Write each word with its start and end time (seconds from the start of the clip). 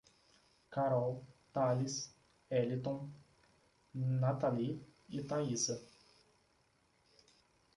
Carol, 0.75 1.21
Thales, 1.53 2.09
Eliton, 2.51 3.07
Natali 3.93 4.83
e 5.11 5.21
Taísa 5.23 5.79